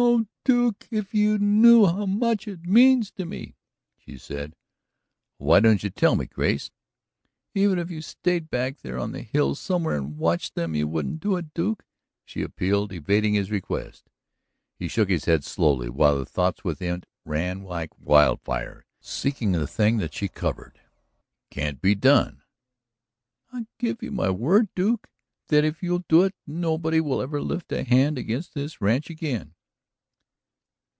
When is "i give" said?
23.52-24.00